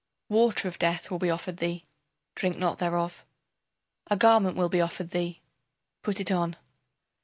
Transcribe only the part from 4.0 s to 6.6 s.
A garment will be offered thee, put it on.